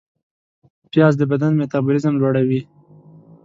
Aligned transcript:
پیاز 0.91 1.13
د 1.17 1.21
بدن 1.31 1.51
میتابولیزم 1.59 2.13
لوړوي 2.17 2.61